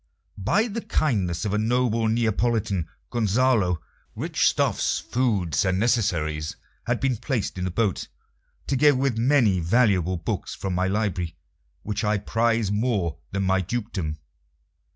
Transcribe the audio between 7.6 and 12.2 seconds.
the boat, together with many valuable books from my library, which I